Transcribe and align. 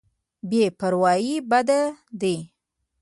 بې 0.49 0.63
پرواهي 0.79 1.35
بد 1.49 1.69
دی. 2.21 2.35